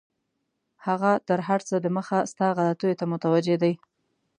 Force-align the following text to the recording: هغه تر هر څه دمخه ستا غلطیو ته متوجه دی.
هغه 0.85 1.11
تر 1.27 1.39
هر 1.47 1.59
څه 1.67 1.75
دمخه 1.85 2.19
ستا 2.31 2.47
غلطیو 2.57 2.97
ته 2.99 3.05
متوجه 3.11 3.55
دی. 3.63 3.73